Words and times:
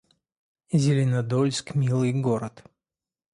Зеленодольск— 0.73 1.67
милый 1.81 2.11
город 2.27 2.63